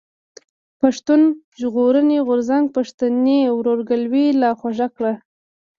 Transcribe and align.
پښتون 0.79 1.21
ژغورني 1.59 2.17
غورځنګ 2.27 2.65
پښتني 2.75 3.39
ورورګلوي 3.57 4.27
لا 4.41 4.51
خوږه 4.59 4.87
کړه. 4.95 5.13